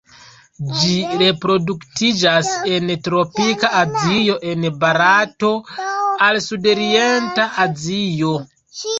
[0.77, 5.51] Ĝi reproduktiĝas en tropika Azio el Barato
[6.29, 8.33] al Sudorienta Azio.